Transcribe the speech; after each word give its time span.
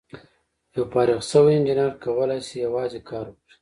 یو 0.75 0.83
فارغ 0.91 1.19
شوی 1.31 1.55
انجینر 1.57 1.91
کولای 2.03 2.41
شي 2.47 2.55
یوازې 2.65 2.99
کار 3.09 3.25
وکړي. 3.29 3.55